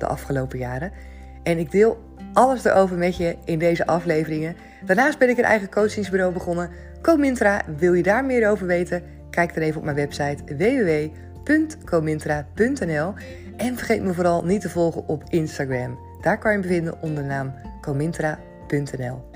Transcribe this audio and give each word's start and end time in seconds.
de 0.00 0.06
afgelopen 0.06 0.58
jaren. 0.58 0.92
En 1.42 1.58
ik 1.58 1.70
deel 1.70 1.98
alles 2.32 2.64
erover 2.64 2.96
met 2.96 3.16
je 3.16 3.36
in 3.44 3.58
deze 3.58 3.86
afleveringen. 3.86 4.56
Daarnaast 4.84 5.18
ben 5.18 5.28
ik 5.28 5.38
een 5.38 5.44
eigen 5.44 5.70
coachingsbureau 5.70 6.32
begonnen. 6.32 6.70
Comintra, 7.02 7.62
wil 7.76 7.92
je 7.92 8.02
daar 8.02 8.24
meer 8.24 8.50
over 8.50 8.66
weten? 8.66 9.02
Kijk 9.30 9.54
dan 9.54 9.62
even 9.62 9.78
op 9.78 9.84
mijn 9.84 9.96
website 9.96 10.44
www.comintra.nl. 11.44 13.14
En 13.56 13.76
vergeet 13.76 14.02
me 14.02 14.14
vooral 14.14 14.44
niet 14.44 14.60
te 14.60 14.70
volgen 14.70 15.08
op 15.08 15.22
Instagram. 15.28 15.98
Daar 16.20 16.38
kan 16.38 16.52
je 16.52 16.58
me 16.58 16.66
vinden 16.66 17.02
onder 17.02 17.22
de 17.22 17.28
naam 17.28 17.54
comintra.nl. 17.80 19.26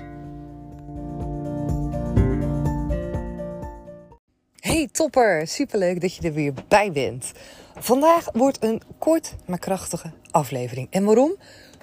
Hey 4.59 4.89
topper, 4.91 5.47
superleuk 5.47 6.01
dat 6.01 6.15
je 6.15 6.27
er 6.27 6.33
weer 6.33 6.53
bij 6.67 6.91
bent. 6.91 7.31
Vandaag 7.75 8.31
wordt 8.31 8.63
een 8.63 8.81
kort 8.97 9.35
maar 9.45 9.59
krachtige 9.59 10.11
aflevering. 10.33 10.87
En 10.89 11.03
waarom? 11.03 11.35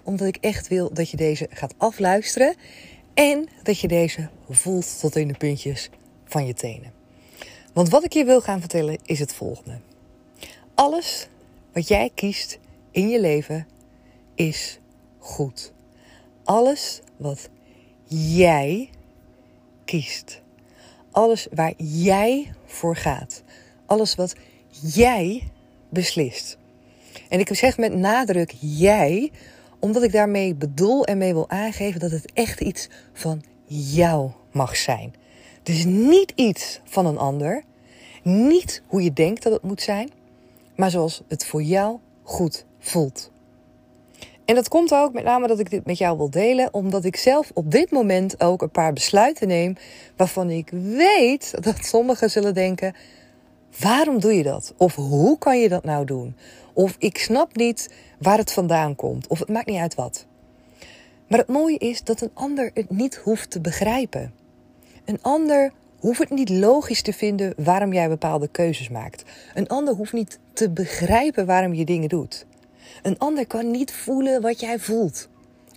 Omdat 0.03 0.27
ik 0.27 0.37
echt 0.37 0.69
wil 0.69 0.93
dat 0.93 1.11
je 1.11 1.17
deze 1.17 1.47
gaat 1.51 1.75
afluisteren 1.77 2.55
en 3.15 3.49
dat 3.63 3.79
je 3.79 3.89
deze 3.89 4.29
voelt 4.49 5.01
tot 5.01 5.17
in 5.17 5.29
de 5.29 5.35
puntjes 5.35 5.91
van 6.25 6.47
je 6.47 6.55
tenen. 6.55 6.93
Want 7.73 7.89
wat 7.89 8.05
ik 8.05 8.13
je 8.13 8.25
wil 8.25 8.41
gaan 8.41 8.61
vertellen 8.61 8.99
is 9.05 9.19
het 9.19 9.35
volgende. 9.35 9.79
Alles 10.75 11.29
wat 11.73 11.89
jij 11.89 12.11
kiest 12.15 12.59
in 12.91 13.09
je 13.09 13.21
leven 13.21 13.67
is 14.35 14.79
goed. 15.19 15.73
Alles 16.45 17.01
wat 17.17 17.49
jij 18.09 18.91
kiest. 19.85 20.43
Alles 21.11 21.47
waar 21.55 21.73
jij 21.77 22.53
voor 22.65 22.97
gaat. 22.97 23.43
Alles 23.87 24.15
wat 24.15 24.35
jij 24.71 25.51
beslist. 25.89 26.59
En 27.29 27.41
ik 27.41 27.55
zeg 27.55 27.79
met 27.79 27.95
nadruk 27.95 28.55
jij, 28.61 29.31
omdat 29.79 30.03
ik 30.03 30.13
daarmee 30.13 30.55
bedoel 30.55 31.05
en 31.05 31.19
mee 31.19 31.33
wil 31.33 31.51
aangeven 31.51 32.01
dat 32.01 32.11
het 32.11 32.33
echt 32.33 32.61
iets 32.61 32.89
van 33.13 33.43
jou 33.67 34.31
mag 34.53 34.77
zijn. 34.77 35.15
Dus 35.63 35.85
niet 35.85 36.33
iets 36.35 36.81
van 36.85 37.07
een 37.07 37.19
ander, 37.19 37.63
niet 38.23 38.83
hoe 38.87 39.03
je 39.03 39.13
denkt 39.13 39.43
dat 39.43 39.53
het 39.53 39.63
moet 39.63 39.83
zijn, 39.83 40.11
maar 40.77 40.91
zoals 40.91 41.23
het 41.29 41.47
voor 41.47 41.63
jou 41.63 41.99
goed 42.23 42.65
voelt. 42.79 43.31
En 44.45 44.55
dat 44.55 44.69
komt 44.69 44.95
ook 44.95 45.13
met 45.13 45.25
name 45.25 45.47
dat 45.47 45.59
ik 45.59 45.71
dit 45.71 45.87
met 45.87 45.99
jou 45.99 46.17
wil 46.17 46.31
delen, 46.31 46.75
omdat 46.75 47.05
ik 47.05 47.17
zelf 47.17 47.51
op 47.55 47.71
dit 47.71 47.91
moment 47.91 48.41
ook 48.41 48.63
een 48.63 48.71
paar 48.71 48.93
besluiten 48.93 49.49
neem 49.49 49.77
waarvan 50.17 50.51
ik 50.51 50.71
weet 50.73 51.55
dat 51.65 51.85
sommigen 51.85 52.31
zullen 52.31 52.55
denken: 52.55 52.95
waarom 53.79 54.21
doe 54.21 54.33
je 54.35 54.43
dat? 54.43 54.75
Of 54.77 54.95
hoe 54.95 55.39
kan 55.39 55.61
je 55.61 55.69
dat 55.69 55.85
nou 55.85 56.05
doen? 56.05 56.37
Of 56.73 56.97
ik 56.99 57.19
snap 57.19 57.57
niet 57.57 57.91
waar 58.19 58.39
het 58.39 58.53
vandaan 58.53 58.97
komt. 58.97 59.27
Of 59.27 59.39
het 59.39 59.49
maakt 59.49 59.67
niet 59.67 59.81
uit 59.81 59.95
wat. 59.95 60.27
Maar 61.29 61.39
het 61.39 61.49
mooie 61.49 61.79
is 61.79 62.05
dat 62.05 62.21
een 62.21 62.31
ander 62.35 62.71
het 62.75 62.91
niet 62.91 63.17
hoeft 63.17 63.51
te 63.51 63.61
begrijpen. 63.61 64.33
Een 65.05 65.19
ander 65.23 65.73
hoeft 65.99 66.19
het 66.19 66.31
niet 66.31 66.49
logisch 66.49 67.03
te 67.03 67.13
vinden 67.13 67.55
waarom 67.57 67.93
jij 67.93 68.09
bepaalde 68.09 68.49
keuzes 68.49 68.89
maakt. 68.89 69.25
Een 69.55 69.69
ander 69.69 69.95
hoeft 69.95 70.13
niet 70.13 70.39
te 70.53 70.71
begrijpen 70.71 71.47
waarom 71.47 71.75
je 71.75 71.85
dingen 71.85 72.09
doet. 72.09 72.47
Een 73.03 73.19
ander 73.19 73.47
kan 73.47 73.71
niet 73.71 73.93
voelen 73.93 74.43
wat 74.43 74.61
jij 74.61 74.79
voelt. 74.79 75.29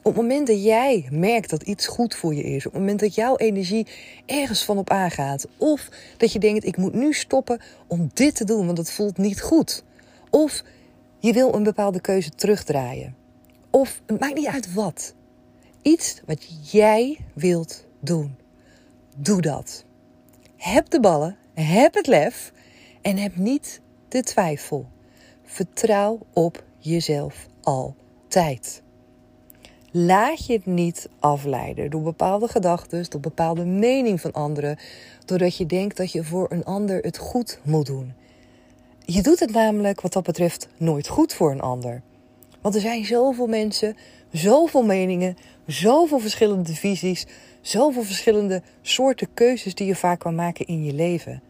Op 0.04 0.14
het 0.14 0.22
moment 0.22 0.48
dat 0.48 0.64
jij 0.64 1.08
merkt 1.12 1.50
dat 1.50 1.62
iets 1.62 1.88
goed 1.88 2.16
voor 2.16 2.34
je 2.34 2.44
is, 2.44 2.66
op 2.66 2.72
het 2.72 2.82
moment 2.82 3.00
dat 3.00 3.16
jouw 3.16 3.36
energie 3.36 3.88
ergens 4.26 4.66
van 4.66 4.78
op 4.78 4.90
aangaat, 4.90 5.48
of 5.58 5.90
dat 6.18 6.32
je 6.32 6.40
denkt: 6.40 6.66
ik 6.66 6.78
moet 6.78 6.94
nu 6.94 7.14
stoppen 7.14 7.62
om 7.88 8.10
dit 8.14 8.36
te 8.36 8.46
doen, 8.46 8.66
want 8.66 8.78
het 8.78 8.92
voelt 8.92 9.18
niet 9.18 9.42
goed. 9.42 9.84
Of 10.30 10.64
je 11.20 11.34
wil 11.34 11.54
een 11.54 11.64
bepaalde 11.64 12.02
keuze 12.02 12.30
terugdraaien. 12.30 13.16
Of 13.70 14.02
het 14.06 14.20
maakt 14.20 14.36
niet 14.36 14.48
uit 14.48 14.74
wat. 14.74 15.14
Iets 15.82 16.22
wat 16.26 16.72
jij 16.72 17.18
wilt 17.34 17.86
doen. 18.00 18.36
Doe 19.18 19.42
dat. 19.42 19.86
Heb 20.58 20.90
de 20.90 21.00
ballen, 21.00 21.38
heb 21.54 21.94
het 21.94 22.08
lef 22.08 22.54
en 23.02 23.18
heb 23.18 23.36
niet 23.36 23.82
de 24.08 24.24
twijfel. 24.24 24.86
Vertrouw 25.44 26.20
op 26.34 26.64
jezelf 26.78 27.48
altijd. 27.62 28.83
Laat 29.96 30.46
je 30.46 30.54
het 30.54 30.66
niet 30.66 31.10
afleiden 31.20 31.90
door 31.90 32.02
bepaalde 32.02 32.48
gedachten, 32.48 33.06
door 33.10 33.22
bepaalde 33.22 33.66
mening 33.66 34.22
van 34.22 34.32
anderen, 34.32 34.78
doordat 35.26 35.58
je 35.58 35.66
denkt 35.66 35.98
dat 35.98 36.12
je 36.12 36.24
voor 36.24 36.46
een 36.50 36.64
ander 36.64 37.00
het 37.02 37.18
goed 37.18 37.60
moet 37.64 37.86
doen. 37.86 38.14
Je 39.06 39.22
doet 39.22 39.40
het 39.40 39.52
namelijk 39.52 40.02
wat 40.02 40.14
dat 40.14 40.24
betreft 40.24 40.68
nooit 40.78 41.08
goed 41.08 41.34
voor 41.34 41.52
een 41.52 41.62
ander. 41.62 42.02
Want 42.62 42.76
er 42.76 42.82
zijn 42.82 43.06
zoveel 43.06 43.48
mensen, 43.48 43.98
zoveel 44.32 44.84
meningen, 44.84 45.38
zoveel 45.68 46.20
verschillende 46.20 46.76
visies, 46.76 47.26
zoveel 47.62 48.04
verschillende 48.04 48.62
soorten 48.82 49.34
keuzes 49.34 49.76
die 49.76 49.88
je 49.88 49.96
vaak 49.96 50.20
kan 50.20 50.36
maken 50.36 50.66
in 50.66 50.84
je 50.84 50.94
leven. 50.94 51.42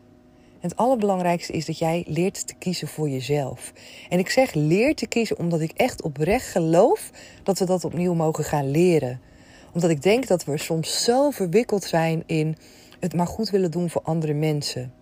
En 0.63 0.69
het 0.69 0.78
allerbelangrijkste 0.78 1.53
is 1.53 1.66
dat 1.66 1.78
jij 1.78 2.03
leert 2.07 2.47
te 2.47 2.53
kiezen 2.53 2.88
voor 2.88 3.09
jezelf. 3.09 3.74
En 4.09 4.19
ik 4.19 4.29
zeg 4.29 4.53
leer 4.53 4.96
te 4.96 5.07
kiezen 5.07 5.38
omdat 5.38 5.59
ik 5.59 5.72
echt 5.72 6.01
oprecht 6.01 6.47
geloof 6.47 7.12
dat 7.44 7.59
we 7.59 7.66
dat 7.66 7.85
opnieuw 7.85 8.13
mogen 8.13 8.44
gaan 8.44 8.72
leren. 8.72 9.22
Omdat 9.74 9.90
ik 9.90 10.01
denk 10.01 10.28
dat 10.28 10.44
we 10.44 10.57
soms 10.57 11.03
zo 11.03 11.29
verwikkeld 11.29 11.84
zijn 11.84 12.24
in 12.25 12.57
het 13.00 13.16
maar 13.16 13.28
goed 13.28 13.50
willen 13.50 13.72
doen 13.72 13.90
voor 13.90 14.01
andere 14.01 14.34
mensen 14.34 14.94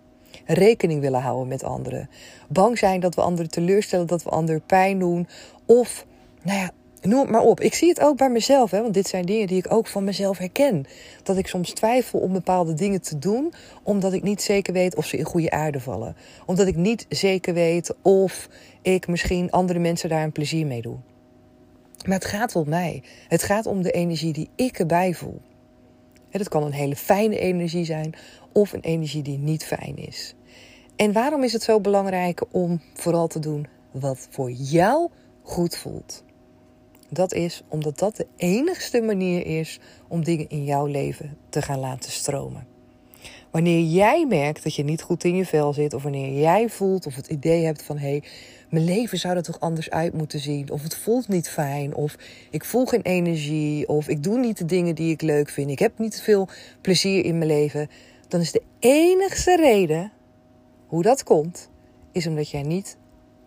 rekening 0.46 1.00
willen 1.00 1.20
houden 1.20 1.48
met 1.48 1.64
anderen. 1.64 2.10
Bang 2.48 2.78
zijn 2.78 3.00
dat 3.00 3.14
we 3.14 3.20
anderen 3.20 3.50
teleurstellen, 3.50 4.06
dat 4.06 4.22
we 4.22 4.30
anderen 4.30 4.62
pijn 4.66 4.98
doen. 4.98 5.28
Of, 5.66 6.06
nou 6.42 6.58
ja, 6.58 6.70
noem 7.02 7.20
het 7.20 7.30
maar 7.30 7.42
op. 7.42 7.60
Ik 7.60 7.74
zie 7.74 7.88
het 7.88 8.00
ook 8.00 8.16
bij 8.16 8.30
mezelf, 8.30 8.70
hè, 8.70 8.82
want 8.82 8.94
dit 8.94 9.06
zijn 9.06 9.26
dingen 9.26 9.46
die 9.46 9.58
ik 9.58 9.72
ook 9.72 9.86
van 9.86 10.04
mezelf 10.04 10.38
herken. 10.38 10.84
Dat 11.22 11.36
ik 11.36 11.46
soms 11.46 11.70
twijfel 11.70 12.18
om 12.18 12.32
bepaalde 12.32 12.74
dingen 12.74 13.02
te 13.02 13.18
doen, 13.18 13.52
omdat 13.82 14.12
ik 14.12 14.22
niet 14.22 14.42
zeker 14.42 14.72
weet 14.72 14.96
of 14.96 15.06
ze 15.06 15.16
in 15.16 15.24
goede 15.24 15.50
aarde 15.50 15.80
vallen. 15.80 16.16
Omdat 16.46 16.66
ik 16.66 16.76
niet 16.76 17.06
zeker 17.08 17.54
weet 17.54 17.94
of 18.02 18.48
ik 18.82 19.06
misschien 19.06 19.50
andere 19.50 19.78
mensen 19.78 20.08
daar 20.08 20.24
een 20.24 20.32
plezier 20.32 20.66
mee 20.66 20.82
doe. 20.82 20.96
Maar 22.06 22.14
het 22.14 22.24
gaat 22.24 22.56
om 22.56 22.68
mij. 22.68 23.02
Het 23.28 23.42
gaat 23.42 23.66
om 23.66 23.82
de 23.82 23.90
energie 23.90 24.32
die 24.32 24.50
ik 24.54 24.78
erbij 24.78 25.14
voel. 25.14 25.40
Het 26.30 26.48
kan 26.48 26.62
een 26.62 26.72
hele 26.72 26.96
fijne 26.96 27.38
energie 27.38 27.84
zijn 27.84 28.14
of 28.52 28.72
een 28.72 28.80
energie 28.80 29.22
die 29.22 29.38
niet 29.38 29.64
fijn 29.64 29.96
is. 29.96 30.34
En 30.96 31.12
waarom 31.12 31.42
is 31.42 31.52
het 31.52 31.62
zo 31.62 31.80
belangrijk 31.80 32.42
om 32.50 32.80
vooral 32.94 33.26
te 33.26 33.38
doen 33.38 33.66
wat 33.90 34.26
voor 34.30 34.50
jou 34.50 35.10
goed 35.42 35.76
voelt? 35.76 36.24
Dat 37.12 37.32
is 37.32 37.62
omdat 37.68 37.98
dat 37.98 38.16
de 38.16 38.26
enigste 38.36 39.00
manier 39.00 39.46
is 39.46 39.80
om 40.08 40.24
dingen 40.24 40.48
in 40.48 40.64
jouw 40.64 40.86
leven 40.86 41.36
te 41.48 41.62
gaan 41.62 41.78
laten 41.78 42.10
stromen. 42.10 42.66
Wanneer 43.50 43.80
jij 43.80 44.26
merkt 44.26 44.62
dat 44.62 44.74
je 44.74 44.84
niet 44.84 45.02
goed 45.02 45.24
in 45.24 45.36
je 45.36 45.46
vel 45.46 45.72
zit, 45.72 45.94
of 45.94 46.02
wanneer 46.02 46.40
jij 46.40 46.68
voelt 46.68 47.06
of 47.06 47.14
het 47.14 47.26
idee 47.26 47.64
hebt 47.64 47.82
van 47.82 47.98
hé, 47.98 48.08
hey, 48.08 48.22
mijn 48.70 48.84
leven 48.84 49.18
zou 49.18 49.36
er 49.36 49.42
toch 49.42 49.60
anders 49.60 49.90
uit 49.90 50.12
moeten 50.12 50.40
zien, 50.40 50.70
of 50.70 50.82
het 50.82 50.96
voelt 50.96 51.28
niet 51.28 51.48
fijn, 51.48 51.94
of 51.94 52.16
ik 52.50 52.64
voel 52.64 52.86
geen 52.86 53.02
energie, 53.02 53.88
of 53.88 54.08
ik 54.08 54.22
doe 54.22 54.38
niet 54.38 54.58
de 54.58 54.64
dingen 54.64 54.94
die 54.94 55.12
ik 55.12 55.22
leuk 55.22 55.48
vind, 55.48 55.70
ik 55.70 55.78
heb 55.78 55.98
niet 55.98 56.20
veel 56.20 56.48
plezier 56.80 57.24
in 57.24 57.38
mijn 57.38 57.50
leven, 57.50 57.90
dan 58.28 58.40
is 58.40 58.52
de 58.52 58.62
enigste 58.78 59.56
reden 59.56 60.12
hoe 60.86 61.02
dat 61.02 61.22
komt, 61.22 61.70
is 62.12 62.26
omdat 62.26 62.50
jij 62.50 62.62
niet 62.62 62.96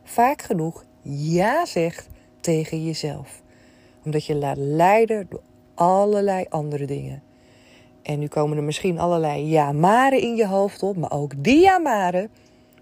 vaak 0.04 0.42
genoeg 0.42 0.86
ja 1.02 1.66
zegt 1.66 2.08
tegen 2.40 2.86
jezelf. 2.86 3.44
Omdat 4.06 4.26
je 4.26 4.36
laat 4.36 4.58
leiden 4.58 5.28
door 5.30 5.42
allerlei 5.74 6.46
andere 6.50 6.86
dingen. 6.86 7.24
En 8.02 8.20
nu 8.20 8.28
komen 8.28 8.58
er 8.58 8.64
misschien 8.64 9.00
allerlei 9.00 9.46
ja-maren 9.46 10.22
in 10.22 10.36
je 10.36 10.48
hoofd 10.48 10.84
op, 10.84 10.96
maar 10.96 11.12
ook 11.12 11.44
die 11.44 11.60
ja-maren 11.60 12.30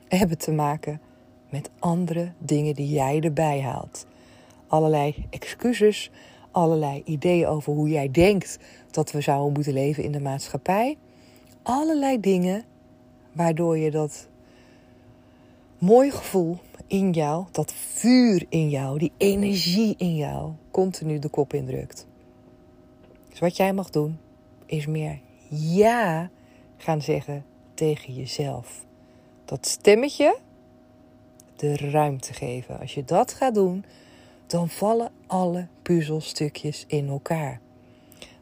hebben 0.07 0.37
te 0.37 0.51
maken 0.51 1.01
met 1.49 1.69
andere 1.79 2.31
dingen 2.37 2.73
die 2.73 2.89
jij 2.89 3.19
erbij 3.19 3.61
haalt. 3.61 4.05
Allerlei 4.67 5.25
excuses, 5.29 6.11
allerlei 6.51 7.01
ideeën 7.05 7.47
over 7.47 7.73
hoe 7.73 7.89
jij 7.89 8.11
denkt 8.11 8.59
dat 8.91 9.11
we 9.11 9.21
zouden 9.21 9.53
moeten 9.53 9.73
leven 9.73 10.03
in 10.03 10.11
de 10.11 10.19
maatschappij. 10.19 10.97
Allerlei 11.63 12.19
dingen 12.19 12.63
waardoor 13.31 13.77
je 13.77 13.91
dat 13.91 14.27
mooi 15.77 16.11
gevoel 16.11 16.57
in 16.93 17.11
jou, 17.11 17.45
dat 17.51 17.73
vuur 17.73 18.45
in 18.49 18.69
jou, 18.69 18.99
die 18.99 19.11
energie 19.17 19.95
in 19.97 20.15
jou, 20.15 20.51
continu 20.71 21.19
de 21.19 21.29
kop 21.29 21.53
indrukt. 21.53 22.07
Dus 23.29 23.39
wat 23.39 23.57
jij 23.57 23.73
mag 23.73 23.89
doen, 23.89 24.19
is 24.65 24.85
meer 24.85 25.19
ja 25.49 26.29
gaan 26.77 27.01
zeggen 27.01 27.45
tegen 27.73 28.13
jezelf. 28.13 28.85
Dat 29.45 29.67
stemmetje 29.67 30.37
de 31.55 31.75
ruimte 31.75 32.33
geven. 32.33 32.79
Als 32.79 32.93
je 32.93 33.03
dat 33.03 33.33
gaat 33.33 33.53
doen, 33.53 33.85
dan 34.47 34.69
vallen 34.69 35.11
alle 35.27 35.67
puzzelstukjes 35.81 36.83
in 36.87 37.07
elkaar. 37.07 37.59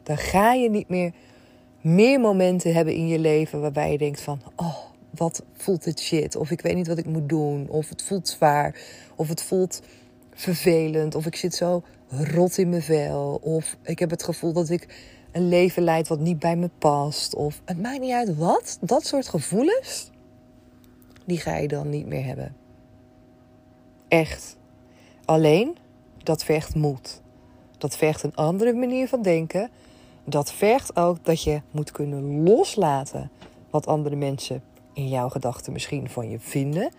Dan 0.02 0.16
ga 0.16 0.52
je 0.52 0.70
niet 0.70 0.88
meer 0.88 1.12
meer 1.80 2.20
momenten 2.20 2.74
hebben 2.74 2.94
in 2.94 3.06
je 3.06 3.18
leven 3.18 3.60
waarbij 3.60 3.92
je 3.92 3.98
denkt 3.98 4.20
van, 4.20 4.40
oh, 4.56 4.91
wat 5.14 5.42
voelt 5.52 5.84
dit 5.84 6.00
shit? 6.00 6.36
Of 6.36 6.50
ik 6.50 6.60
weet 6.60 6.74
niet 6.74 6.86
wat 6.86 6.98
ik 6.98 7.06
moet 7.06 7.28
doen. 7.28 7.68
Of 7.68 7.88
het 7.88 8.02
voelt 8.02 8.28
zwaar. 8.28 8.80
Of 9.16 9.28
het 9.28 9.42
voelt 9.42 9.82
vervelend. 10.34 11.14
Of 11.14 11.26
ik 11.26 11.36
zit 11.36 11.54
zo 11.54 11.82
rot 12.08 12.58
in 12.58 12.68
mijn 12.68 12.82
vel. 12.82 13.38
Of 13.42 13.76
ik 13.82 13.98
heb 13.98 14.10
het 14.10 14.22
gevoel 14.22 14.52
dat 14.52 14.70
ik 14.70 15.12
een 15.32 15.48
leven 15.48 15.82
leid 15.82 16.08
wat 16.08 16.18
niet 16.18 16.38
bij 16.38 16.56
me 16.56 16.70
past. 16.78 17.34
Of 17.34 17.60
het 17.64 17.82
maakt 17.82 18.00
niet 18.00 18.12
uit 18.12 18.36
wat. 18.36 18.78
Dat 18.80 19.06
soort 19.06 19.28
gevoelens, 19.28 20.10
die 21.24 21.38
ga 21.38 21.56
je 21.56 21.68
dan 21.68 21.88
niet 21.88 22.06
meer 22.06 22.24
hebben. 22.24 22.56
Echt. 24.08 24.56
Alleen, 25.24 25.76
dat 26.22 26.44
vergt 26.44 26.74
moed. 26.74 27.20
Dat 27.78 27.96
vergt 27.96 28.22
een 28.22 28.34
andere 28.34 28.72
manier 28.72 29.08
van 29.08 29.22
denken. 29.22 29.70
Dat 30.24 30.52
vergt 30.52 30.96
ook 30.96 31.24
dat 31.24 31.42
je 31.42 31.60
moet 31.70 31.92
kunnen 31.92 32.42
loslaten 32.42 33.30
wat 33.70 33.86
andere 33.86 34.16
mensen 34.16 34.62
in 34.92 35.08
jouw 35.08 35.28
gedachten 35.28 35.72
misschien 35.72 36.08
van 36.08 36.30
je 36.30 36.38
vinden, 36.38 36.90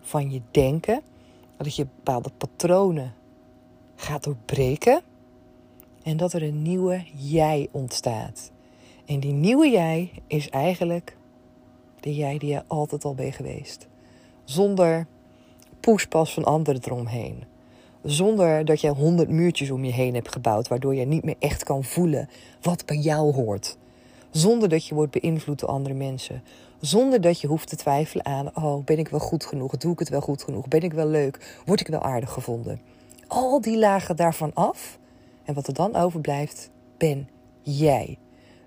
van 0.00 0.30
je 0.30 0.40
denken. 0.50 1.00
Dat 1.56 1.76
je 1.76 1.86
bepaalde 1.96 2.30
patronen 2.38 3.14
gaat 3.96 4.24
doorbreken. 4.24 5.02
En 6.02 6.16
dat 6.16 6.32
er 6.32 6.42
een 6.42 6.62
nieuwe 6.62 7.04
jij 7.14 7.68
ontstaat. 7.70 8.50
En 9.06 9.20
die 9.20 9.32
nieuwe 9.32 9.70
jij 9.70 10.10
is 10.26 10.48
eigenlijk 10.48 11.16
de 12.00 12.14
jij 12.14 12.38
die 12.38 12.50
je 12.50 12.62
altijd 12.66 13.04
al 13.04 13.14
bent 13.14 13.34
geweest. 13.34 13.88
Zonder 14.44 15.06
poespas 15.80 16.34
van 16.34 16.44
anderen 16.44 16.82
eromheen. 16.84 17.44
Zonder 18.02 18.64
dat 18.64 18.80
je 18.80 18.88
honderd 18.88 19.28
muurtjes 19.28 19.70
om 19.70 19.84
je 19.84 19.92
heen 19.92 20.14
hebt 20.14 20.32
gebouwd, 20.32 20.68
waardoor 20.68 20.94
je 20.94 21.06
niet 21.06 21.24
meer 21.24 21.36
echt 21.38 21.64
kan 21.64 21.84
voelen 21.84 22.28
wat 22.60 22.86
bij 22.86 22.96
jou 22.96 23.34
hoort. 23.34 23.76
Zonder 24.30 24.68
dat 24.68 24.86
je 24.86 24.94
wordt 24.94 25.20
beïnvloed 25.20 25.58
door 25.58 25.68
andere 25.68 25.94
mensen. 25.94 26.42
Zonder 26.82 27.20
dat 27.20 27.40
je 27.40 27.46
hoeft 27.46 27.68
te 27.68 27.76
twijfelen 27.76 28.24
aan: 28.24 28.56
oh, 28.56 28.84
ben 28.84 28.98
ik 28.98 29.08
wel 29.08 29.20
goed 29.20 29.44
genoeg? 29.44 29.76
Doe 29.76 29.92
ik 29.92 29.98
het 29.98 30.08
wel 30.08 30.20
goed 30.20 30.42
genoeg? 30.42 30.68
Ben 30.68 30.80
ik 30.80 30.92
wel 30.92 31.06
leuk? 31.06 31.60
Word 31.64 31.80
ik 31.80 31.86
wel 31.86 32.02
aardig 32.02 32.30
gevonden? 32.30 32.80
Al 33.26 33.60
die 33.60 33.78
lagen 33.78 34.16
daarvan 34.16 34.50
af. 34.54 34.98
En 35.44 35.54
wat 35.54 35.66
er 35.66 35.74
dan 35.74 35.96
overblijft, 35.96 36.70
ben 36.96 37.28
jij. 37.62 38.18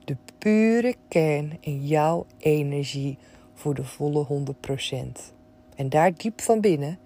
De 0.06 0.18
pure 0.38 0.96
kern 1.08 1.58
in 1.60 1.86
jouw 1.86 2.26
energie 2.38 3.18
voor 3.54 3.74
de 3.74 3.84
volle 3.84 4.26
100%. 4.28 5.22
En 5.76 5.90
daar 5.90 6.14
diep 6.14 6.42
van 6.42 6.62
binnen 6.62 7.00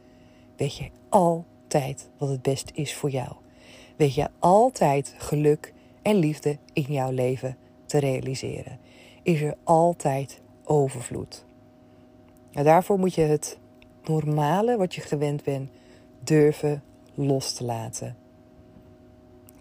weet 0.58 0.76
je 0.76 0.90
altijd 1.10 2.10
wat 2.18 2.30
het 2.30 2.42
beste 2.42 2.74
is 2.74 2.96
voor 2.96 3.10
jou. 3.10 3.32
Weet 3.96 4.14
je 4.14 4.30
altijd 4.40 5.14
geluk 5.18 5.74
en 6.02 6.16
liefde 6.16 6.58
in 6.74 6.86
jouw 6.88 7.12
leven 7.12 7.58
te 7.86 7.98
realiseren. 7.98 8.80
Is 9.24 9.42
er 9.42 9.56
altijd 9.64 10.42
overvloed. 10.69 11.45
En 12.51 12.63
daarvoor 12.63 13.00
moet 13.00 13.16
je 13.16 13.21
het 13.21 13.57
normale 14.04 14.77
wat 14.77 14.95
je 14.95 15.01
gewend 15.01 15.44
bent 15.44 15.69
durven 16.24 16.83
los 17.13 17.54
te 17.54 17.63
laten. 17.63 18.16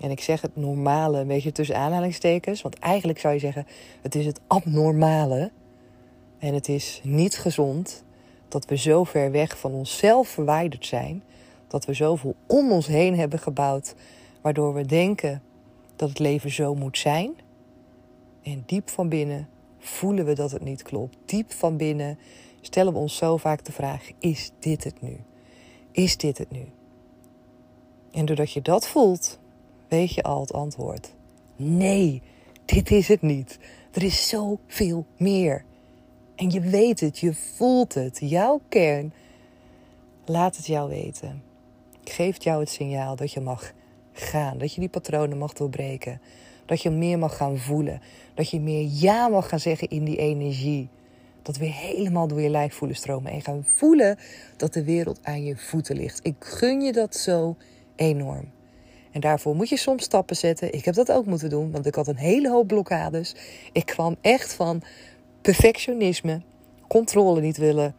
En 0.00 0.10
ik 0.10 0.20
zeg 0.20 0.40
het 0.40 0.56
normale 0.56 1.18
een 1.18 1.26
beetje 1.26 1.52
tussen 1.52 1.76
aanhalingstekens, 1.76 2.62
want 2.62 2.78
eigenlijk 2.78 3.18
zou 3.18 3.34
je 3.34 3.40
zeggen: 3.40 3.66
het 4.02 4.14
is 4.14 4.26
het 4.26 4.40
abnormale. 4.46 5.50
En 6.38 6.54
het 6.54 6.68
is 6.68 7.00
niet 7.04 7.38
gezond 7.38 8.04
dat 8.48 8.64
we 8.64 8.76
zo 8.76 9.04
ver 9.04 9.30
weg 9.30 9.58
van 9.58 9.72
onszelf 9.72 10.28
verwijderd 10.28 10.86
zijn, 10.86 11.22
dat 11.66 11.84
we 11.84 11.92
zoveel 11.92 12.34
om 12.46 12.72
ons 12.72 12.86
heen 12.86 13.18
hebben 13.18 13.38
gebouwd, 13.38 13.94
waardoor 14.40 14.74
we 14.74 14.86
denken 14.86 15.42
dat 15.96 16.08
het 16.08 16.18
leven 16.18 16.50
zo 16.50 16.74
moet 16.74 16.98
zijn. 16.98 17.34
En 18.42 18.62
diep 18.66 18.88
van 18.88 19.08
binnen 19.08 19.48
voelen 19.88 20.24
we 20.24 20.34
dat 20.34 20.50
het 20.50 20.64
niet 20.64 20.82
klopt. 20.82 21.16
Diep 21.24 21.52
van 21.52 21.76
binnen 21.76 22.18
stellen 22.60 22.92
we 22.92 22.98
ons 22.98 23.16
zo 23.16 23.36
vaak 23.36 23.64
de 23.64 23.72
vraag: 23.72 24.10
is 24.18 24.50
dit 24.58 24.84
het 24.84 25.02
nu? 25.02 25.16
Is 25.92 26.16
dit 26.16 26.38
het 26.38 26.50
nu? 26.50 26.64
En 28.10 28.24
doordat 28.24 28.52
je 28.52 28.62
dat 28.62 28.88
voelt, 28.88 29.38
weet 29.88 30.14
je 30.14 30.22
al 30.22 30.40
het 30.40 30.52
antwoord. 30.52 31.14
Nee, 31.56 32.22
dit 32.64 32.90
is 32.90 33.08
het 33.08 33.22
niet. 33.22 33.58
Er 33.92 34.02
is 34.02 34.28
zoveel 34.28 35.06
meer. 35.16 35.64
En 36.34 36.50
je 36.50 36.60
weet 36.60 37.00
het, 37.00 37.18
je 37.18 37.34
voelt 37.34 37.94
het. 37.94 38.18
Jouw 38.20 38.60
kern 38.68 39.12
laat 40.24 40.56
het 40.56 40.66
jou 40.66 40.88
weten. 40.88 41.42
Geeft 42.04 42.42
jou 42.42 42.60
het 42.60 42.70
signaal 42.70 43.16
dat 43.16 43.32
je 43.32 43.40
mag 43.40 43.72
gaan, 44.12 44.58
dat 44.58 44.74
je 44.74 44.80
die 44.80 44.88
patronen 44.88 45.38
mag 45.38 45.52
doorbreken, 45.52 46.20
dat 46.68 46.82
je 46.82 46.90
meer 46.90 47.18
mag 47.18 47.36
gaan 47.36 47.58
voelen. 47.58 48.00
Dat 48.34 48.50
je 48.50 48.60
meer 48.60 48.88
ja 48.90 49.28
mag 49.28 49.48
gaan 49.48 49.60
zeggen 49.60 49.88
in 49.88 50.04
die 50.04 50.16
energie. 50.16 50.88
Dat 51.42 51.56
weer 51.56 51.72
helemaal 51.72 52.28
door 52.28 52.40
je 52.40 52.48
lijf 52.48 52.74
voelen 52.74 52.96
stromen. 52.96 53.32
En 53.32 53.42
gaan 53.42 53.64
voelen 53.74 54.18
dat 54.56 54.72
de 54.72 54.84
wereld 54.84 55.18
aan 55.22 55.44
je 55.44 55.56
voeten 55.56 55.96
ligt. 55.96 56.20
Ik 56.22 56.34
gun 56.38 56.80
je 56.80 56.92
dat 56.92 57.16
zo 57.16 57.56
enorm. 57.96 58.50
En 59.10 59.20
daarvoor 59.20 59.54
moet 59.54 59.68
je 59.68 59.76
soms 59.76 60.04
stappen 60.04 60.36
zetten. 60.36 60.72
Ik 60.72 60.84
heb 60.84 60.94
dat 60.94 61.12
ook 61.12 61.26
moeten 61.26 61.50
doen, 61.50 61.70
want 61.70 61.86
ik 61.86 61.94
had 61.94 62.06
een 62.06 62.16
hele 62.16 62.50
hoop 62.50 62.66
blokkades. 62.66 63.34
Ik 63.72 63.86
kwam 63.86 64.16
echt 64.20 64.54
van 64.54 64.82
perfectionisme, 65.40 66.42
controle 66.88 67.40
niet 67.40 67.56
willen 67.56 67.94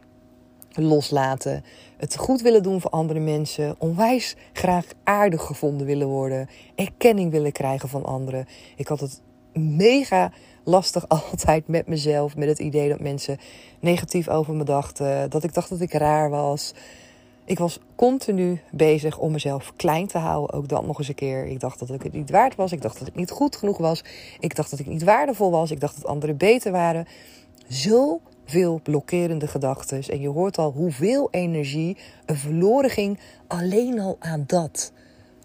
loslaten, 0.82 1.64
het 1.98 2.18
goed 2.18 2.42
willen 2.42 2.64
doen 2.64 2.82
voor 2.82 2.92
andere 2.92 3.20
mensen, 3.20 3.76
onwijs 3.78 4.36
graag 4.54 4.86
aardig 5.04 5.42
gevonden 5.42 5.88
willen 5.88 6.08
worden, 6.08 6.50
erkenning 6.76 7.32
willen 7.32 7.52
krijgen 7.52 7.90
van 7.90 8.06
anderen. 8.06 8.48
Ik 8.76 8.88
had 8.88 9.00
het 9.00 9.22
mega 9.54 10.32
lastig 10.64 11.08
altijd 11.32 11.68
met 11.68 11.88
mezelf, 11.88 12.36
met 12.36 12.48
het 12.48 12.60
idee 12.60 12.90
dat 12.90 13.00
mensen 13.00 13.38
negatief 13.80 14.30
over 14.30 14.54
me 14.54 14.64
dachten, 14.64 15.30
dat 15.30 15.44
ik 15.44 15.54
dacht 15.54 15.70
dat 15.70 15.82
ik 15.82 15.94
raar 15.94 16.30
was. 16.30 16.74
Ik 17.50 17.60
was 17.60 17.80
continu 17.96 18.62
bezig 18.72 19.18
om 19.18 19.32
mezelf 19.32 19.74
klein 19.76 20.08
te 20.08 20.18
houden. 20.18 20.56
Ook 20.56 20.68
dat 20.68 20.86
nog 20.86 20.98
eens 20.98 21.08
een 21.08 21.16
keer. 21.16 21.46
Ik 21.46 21.60
dacht 21.60 21.80
dat 21.80 21.90
ik 21.90 22.04
het 22.04 22.14
niet 22.14 22.30
waard 22.30 22.56
was. 22.56 22.72
Ik 22.72 22.82
dacht 22.82 23.00
dat 23.00 23.08
ik 23.08 23.16
niet 23.16 23.32
goed 23.32 23.56
genoeg 23.56 23.78
was. 23.78 24.04
Ik 24.40 24.56
dacht 24.56 24.70
dat 24.70 24.80
ik 24.80 24.86
niet 24.86 25.04
waardevol 25.04 25.52
was. 25.52 25.72
Ik 25.72 25.80
dacht 25.80 25.96
dat 25.96 26.06
anderen 26.06 26.38
beter 26.38 26.72
waren. 26.72 27.08
Zo 27.70 28.22
veel 28.50 28.80
blokkerende 28.84 29.48
gedachten. 29.48 30.04
En 30.04 30.22
je 30.22 30.28
hoort 30.28 30.58
al 30.58 30.72
hoeveel 30.72 31.28
energie 31.32 31.98
er 32.26 32.38
verloren 32.38 32.90
ging 32.90 33.20
alleen 33.48 34.00
al 34.00 34.16
aan 34.20 34.44
dat. 34.48 34.92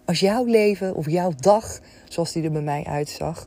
Als 0.04 0.20
jouw 0.20 0.44
leven 0.44 0.94
of 0.94 1.10
jouw 1.10 1.32
dag, 1.36 1.80
zoals 2.08 2.32
die 2.32 2.42
er 2.42 2.52
bij 2.52 2.62
mij 2.62 2.84
uitzag, 2.84 3.46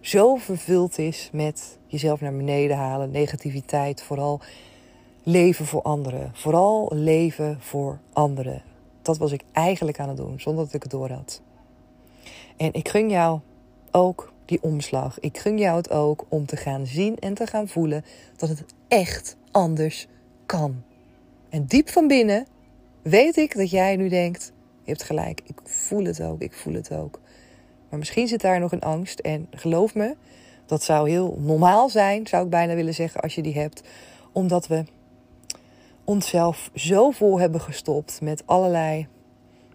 zo 0.00 0.36
vervuld 0.36 0.98
is 0.98 1.30
met 1.32 1.78
jezelf 1.86 2.20
naar 2.20 2.36
beneden 2.36 2.76
halen, 2.76 3.10
negativiteit, 3.10 4.02
vooral 4.02 4.40
leven 5.22 5.66
voor 5.66 5.82
anderen. 5.82 6.30
Vooral 6.34 6.92
leven 6.94 7.56
voor 7.60 7.98
anderen. 8.12 8.62
Dat 9.02 9.18
was 9.18 9.32
ik 9.32 9.42
eigenlijk 9.52 10.00
aan 10.00 10.08
het 10.08 10.16
doen, 10.16 10.40
zonder 10.40 10.64
dat 10.64 10.74
ik 10.74 10.82
het 10.82 10.90
door 10.90 11.10
had. 11.10 11.40
En 12.56 12.72
ik 12.72 12.88
gun 12.88 13.10
jou 13.10 13.40
ook 13.90 14.32
die 14.44 14.62
omslag. 14.62 15.20
Ik 15.20 15.38
gun 15.38 15.58
jou 15.58 15.76
het 15.76 15.90
ook 15.90 16.24
om 16.28 16.46
te 16.46 16.56
gaan 16.56 16.86
zien 16.86 17.18
en 17.18 17.34
te 17.34 17.46
gaan 17.46 17.68
voelen 17.68 18.04
dat 18.36 18.48
het 18.48 18.64
echt 18.88 19.36
anders 19.50 20.06
kan. 20.46 20.82
En 21.48 21.64
diep 21.64 21.88
van 21.88 22.06
binnen 22.06 22.46
weet 23.02 23.36
ik 23.36 23.56
dat 23.56 23.70
jij 23.70 23.96
nu 23.96 24.08
denkt: 24.08 24.52
je 24.82 24.90
hebt 24.90 25.02
gelijk, 25.02 25.40
ik 25.44 25.60
voel 25.64 26.04
het 26.04 26.22
ook, 26.22 26.40
ik 26.40 26.52
voel 26.52 26.74
het 26.74 26.92
ook. 26.92 27.20
Maar 27.88 27.98
misschien 27.98 28.28
zit 28.28 28.40
daar 28.40 28.60
nog 28.60 28.72
een 28.72 28.80
angst. 28.80 29.18
En 29.18 29.46
geloof 29.50 29.94
me, 29.94 30.16
dat 30.66 30.82
zou 30.82 31.10
heel 31.10 31.38
normaal 31.40 31.88
zijn, 31.88 32.26
zou 32.26 32.44
ik 32.44 32.50
bijna 32.50 32.74
willen 32.74 32.94
zeggen, 32.94 33.20
als 33.20 33.34
je 33.34 33.42
die 33.42 33.54
hebt. 33.54 33.82
Omdat 34.32 34.66
we 34.66 34.84
onszelf 36.04 36.70
zo 36.74 37.10
vol 37.10 37.40
hebben 37.40 37.60
gestopt 37.60 38.20
met 38.20 38.42
allerlei 38.46 39.06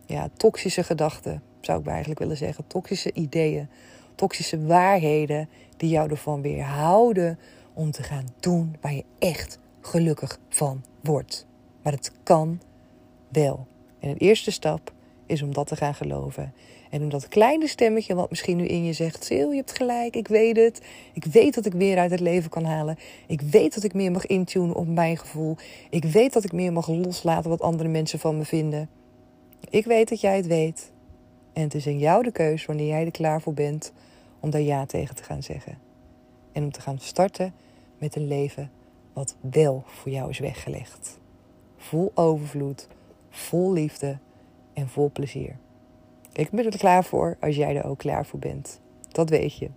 ja, 0.05 0.29
toxische 0.37 0.83
gedachten, 0.83 1.43
zou 1.61 1.79
ik 1.79 1.87
eigenlijk 1.87 2.19
willen 2.19 2.37
zeggen. 2.37 2.67
Toxische 2.67 3.13
ideeën, 3.13 3.69
toxische 4.15 4.65
waarheden 4.65 5.49
die 5.77 5.89
jou 5.89 6.09
ervan 6.09 6.41
weerhouden 6.41 7.39
om 7.73 7.91
te 7.91 8.03
gaan 8.03 8.25
doen 8.39 8.75
waar 8.81 8.93
je 8.93 9.05
echt 9.19 9.59
gelukkig 9.81 10.39
van 10.49 10.83
wordt. 11.01 11.45
Maar 11.81 11.93
het 11.93 12.11
kan 12.23 12.61
wel. 13.29 13.67
En 13.99 14.13
de 14.13 14.19
eerste 14.19 14.51
stap 14.51 14.93
is 15.25 15.41
om 15.41 15.53
dat 15.53 15.67
te 15.67 15.75
gaan 15.75 15.95
geloven. 15.95 16.53
En 16.89 17.01
om 17.01 17.09
dat 17.09 17.27
kleine 17.27 17.67
stemmetje 17.67 18.15
wat 18.15 18.29
misschien 18.29 18.57
nu 18.57 18.65
in 18.65 18.85
je 18.85 18.93
zegt: 18.93 19.23
Sil, 19.27 19.49
je 19.49 19.57
hebt 19.57 19.77
gelijk, 19.77 20.15
ik 20.15 20.27
weet 20.27 20.57
het. 20.57 20.81
Ik 21.13 21.25
weet 21.25 21.53
dat 21.53 21.65
ik 21.65 21.73
meer 21.73 21.97
uit 21.97 22.11
het 22.11 22.19
leven 22.19 22.49
kan 22.49 22.65
halen. 22.65 22.97
Ik 23.27 23.41
weet 23.41 23.73
dat 23.73 23.83
ik 23.83 23.93
meer 23.93 24.11
mag 24.11 24.25
intunen 24.25 24.75
op 24.75 24.87
mijn 24.87 25.17
gevoel. 25.17 25.55
Ik 25.89 26.03
weet 26.03 26.33
dat 26.33 26.43
ik 26.43 26.51
meer 26.51 26.73
mag 26.73 26.87
loslaten 26.87 27.49
wat 27.49 27.61
andere 27.61 27.89
mensen 27.89 28.19
van 28.19 28.37
me 28.37 28.45
vinden. 28.45 28.89
Ik 29.69 29.85
weet 29.85 30.09
dat 30.09 30.21
jij 30.21 30.35
het 30.35 30.47
weet. 30.47 30.91
En 31.53 31.63
het 31.63 31.73
is 31.73 31.85
in 31.85 31.97
jou 31.97 32.23
de 32.23 32.31
keus 32.31 32.65
wanneer 32.65 32.87
jij 32.87 33.05
er 33.05 33.11
klaar 33.11 33.41
voor 33.41 33.53
bent 33.53 33.91
om 34.39 34.49
daar 34.49 34.61
ja 34.61 34.85
tegen 34.85 35.15
te 35.15 35.23
gaan 35.23 35.43
zeggen. 35.43 35.77
En 36.51 36.63
om 36.63 36.71
te 36.71 36.81
gaan 36.81 36.99
starten 36.99 37.53
met 38.03 38.15
een 38.15 38.27
leven 38.27 38.71
wat 39.13 39.35
wel 39.39 39.83
voor 39.85 40.11
jou 40.11 40.29
is 40.29 40.39
weggelegd. 40.39 41.19
Vol 41.77 42.11
overvloed, 42.15 42.87
vol 43.29 43.73
liefde 43.73 44.17
en 44.73 44.89
vol 44.89 45.11
plezier. 45.13 45.57
Ik 46.33 46.49
ben 46.49 46.65
er 46.65 46.77
klaar 46.77 47.03
voor 47.03 47.37
als 47.39 47.55
jij 47.55 47.75
er 47.75 47.85
ook 47.85 47.97
klaar 47.97 48.25
voor 48.25 48.39
bent. 48.39 48.79
Dat 49.11 49.29
weet 49.29 49.57
je. 49.57 49.69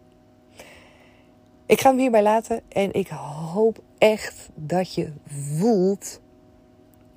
Ik 1.66 1.80
ga 1.80 1.88
hem 1.88 1.98
hierbij 1.98 2.22
laten 2.22 2.60
en 2.68 2.92
ik 2.92 3.08
hoop 3.52 3.82
echt 3.98 4.48
dat 4.54 4.94
je 4.94 5.12
voelt 5.58 6.20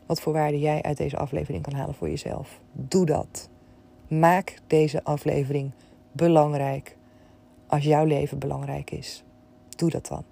wat 0.05 0.21
voor 0.21 0.33
waarde 0.33 0.59
jij 0.59 0.81
uit 0.81 0.97
deze 0.97 1.17
aflevering 1.17 1.63
kan 1.63 1.73
halen 1.73 1.95
voor 1.95 2.09
jezelf. 2.09 2.59
Doe 2.71 3.05
dat. 3.05 3.49
Maak 4.07 4.55
deze 4.67 5.03
aflevering 5.03 5.71
belangrijk 6.11 6.97
als 7.67 7.83
jouw 7.83 8.05
leven 8.05 8.39
belangrijk 8.39 8.91
is. 8.91 9.23
Doe 9.75 9.89
dat 9.89 10.07
dan. 10.07 10.28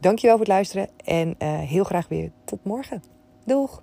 Dankjewel 0.00 0.36
voor 0.36 0.44
het 0.44 0.54
luisteren 0.54 0.88
en 1.04 1.34
uh, 1.42 1.58
heel 1.58 1.84
graag 1.84 2.08
weer 2.08 2.30
tot 2.44 2.58
morgen. 2.64 3.02
Doeg! 3.44 3.82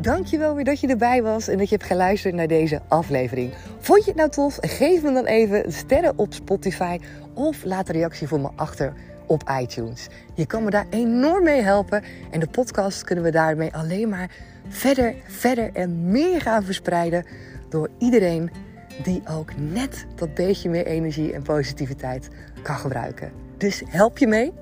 Dankjewel 0.00 0.54
weer 0.54 0.64
dat 0.64 0.80
je 0.80 0.86
erbij 0.88 1.22
was 1.22 1.48
en 1.48 1.58
dat 1.58 1.68
je 1.68 1.74
hebt 1.76 1.88
geluisterd 1.88 2.34
naar 2.34 2.46
deze 2.46 2.80
aflevering. 2.88 3.52
Vond 3.78 4.04
je 4.04 4.10
het 4.10 4.18
nou 4.18 4.30
tof? 4.30 4.58
Geef 4.60 5.02
me 5.02 5.12
dan 5.12 5.24
even 5.24 5.72
sterren 5.72 6.18
op 6.18 6.32
Spotify 6.32 6.98
of 7.34 7.64
laat 7.64 7.88
een 7.88 7.94
reactie 7.94 8.28
voor 8.28 8.40
me 8.40 8.48
achter 8.54 8.92
op 9.26 9.42
iTunes. 9.60 10.06
Je 10.34 10.46
kan 10.46 10.64
me 10.64 10.70
daar 10.70 10.86
enorm 10.90 11.44
mee 11.44 11.60
helpen 11.60 12.02
en 12.30 12.40
de 12.40 12.48
podcast 12.48 13.04
kunnen 13.04 13.24
we 13.24 13.30
daarmee 13.30 13.74
alleen 13.74 14.08
maar 14.08 14.30
verder, 14.68 15.14
verder 15.26 15.70
en 15.72 16.10
meer 16.10 16.40
gaan 16.40 16.64
verspreiden 16.64 17.26
door 17.68 17.90
iedereen 17.98 18.50
die 19.02 19.22
ook 19.30 19.56
net 19.56 20.06
dat 20.14 20.34
beetje 20.34 20.68
meer 20.68 20.86
energie 20.86 21.32
en 21.32 21.42
positiviteit 21.42 22.28
kan 22.62 22.76
gebruiken. 22.76 23.32
Dus 23.56 23.82
help 23.86 24.18
je 24.18 24.26
mee? 24.26 24.52